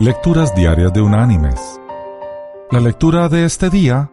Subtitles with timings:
[0.00, 1.78] Lecturas Diarias de Unánimes.
[2.70, 4.10] La lectura de este día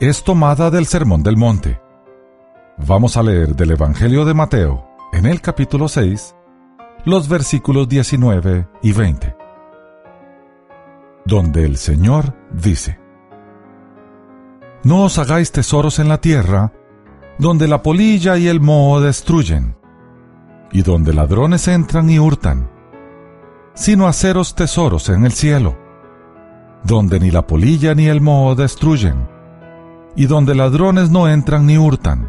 [0.00, 1.82] es tomada del Sermón del Monte.
[2.78, 6.34] Vamos a leer del Evangelio de Mateo, en el capítulo 6,
[7.04, 9.36] los versículos 19 y 20,
[11.26, 12.98] donde el Señor dice,
[14.82, 16.72] No os hagáis tesoros en la tierra,
[17.38, 19.76] donde la polilla y el moho destruyen,
[20.72, 22.77] y donde ladrones entran y hurtan,
[23.78, 25.78] sino haceros tesoros en el cielo,
[26.82, 29.28] donde ni la polilla ni el moho destruyen,
[30.16, 32.28] y donde ladrones no entran ni hurtan.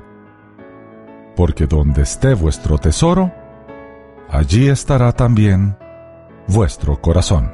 [1.35, 3.33] Porque donde esté vuestro tesoro,
[4.29, 5.75] allí estará también
[6.47, 7.51] vuestro corazón.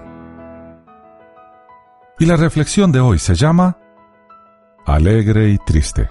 [2.20, 3.78] Y la reflexión de hoy se llama
[4.86, 6.10] Alegre y Triste.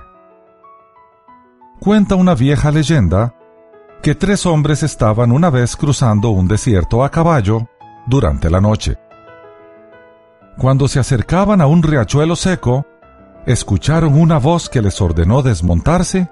[1.80, 3.34] Cuenta una vieja leyenda
[4.02, 7.68] que tres hombres estaban una vez cruzando un desierto a caballo
[8.06, 8.98] durante la noche.
[10.58, 12.86] Cuando se acercaban a un riachuelo seco,
[13.46, 16.30] escucharon una voz que les ordenó desmontarse,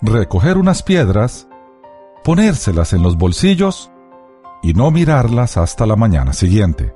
[0.00, 1.48] recoger unas piedras,
[2.24, 3.90] ponérselas en los bolsillos
[4.62, 6.94] y no mirarlas hasta la mañana siguiente.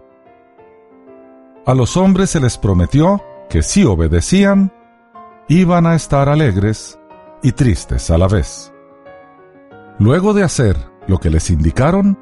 [1.66, 4.72] A los hombres se les prometió que si obedecían,
[5.48, 6.98] iban a estar alegres
[7.42, 8.72] y tristes a la vez.
[9.98, 12.18] Luego de hacer lo que les indicaron,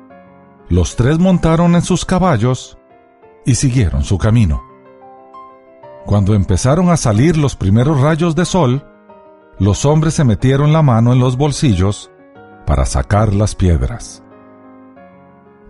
[0.69, 2.79] los tres montaron en sus caballos
[3.45, 4.63] y siguieron su camino.
[6.07, 8.87] Cuando empezaron a salir los primeros rayos de sol,
[9.59, 12.11] los hombres se metieron la mano en los bolsillos
[12.67, 14.23] para sacar las piedras.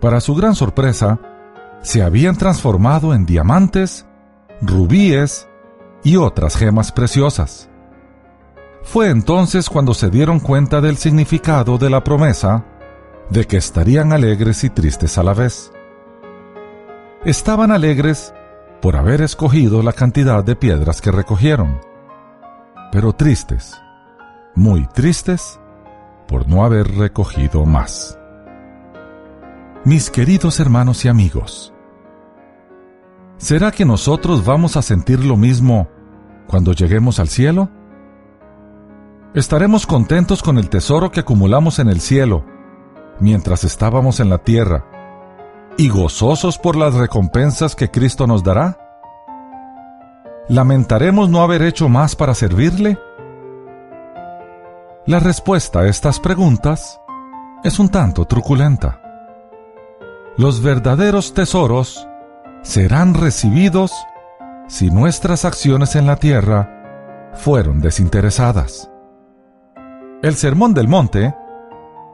[0.01, 1.19] Para su gran sorpresa,
[1.81, 4.05] se habían transformado en diamantes,
[4.61, 5.47] rubíes
[6.03, 7.69] y otras gemas preciosas.
[8.83, 12.65] Fue entonces cuando se dieron cuenta del significado de la promesa
[13.29, 15.71] de que estarían alegres y tristes a la vez.
[17.23, 18.33] Estaban alegres
[18.81, 21.79] por haber escogido la cantidad de piedras que recogieron,
[22.91, 23.81] pero tristes,
[24.53, 25.59] muy tristes,
[26.27, 28.19] por no haber recogido más.
[29.85, 31.73] Mis queridos hermanos y amigos,
[33.37, 35.87] ¿será que nosotros vamos a sentir lo mismo
[36.47, 37.69] cuando lleguemos al cielo?
[39.33, 42.54] ¿Estaremos contentos con el tesoro que acumulamos en el cielo
[43.19, 44.85] mientras estábamos en la tierra
[45.77, 48.77] y gozosos por las recompensas que Cristo nos dará?
[50.47, 52.97] ¿Lamentaremos no haber hecho más para servirle?
[55.07, 56.99] La respuesta a estas preguntas
[57.63, 59.01] es un tanto truculenta.
[60.37, 62.07] Los verdaderos tesoros
[62.61, 63.91] serán recibidos
[64.67, 68.89] si nuestras acciones en la tierra fueron desinteresadas.
[70.21, 71.35] El Sermón del Monte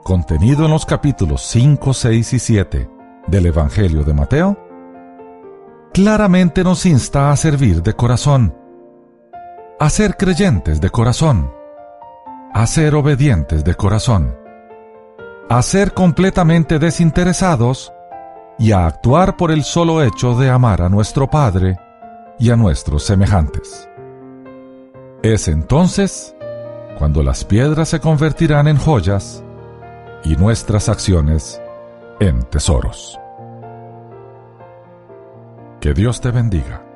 [0.04, 2.90] contenido en los capítulos 5, 6 y 7
[3.28, 4.58] del Evangelio de Mateo,
[5.94, 8.56] claramente nos insta a servir de corazón,
[9.80, 11.52] a ser creyentes de corazón,
[12.54, 14.36] a ser obedientes de corazón,
[15.50, 17.94] a ser completamente desinteresados
[18.58, 21.78] y a actuar por el solo hecho de amar a nuestro Padre
[22.40, 23.88] y a nuestros semejantes.
[25.24, 26.36] Es entonces
[26.98, 29.44] cuando las piedras se convertirán en joyas
[30.24, 31.62] y nuestras acciones
[32.20, 33.20] en tesoros.
[35.80, 36.91] Que Dios te bendiga.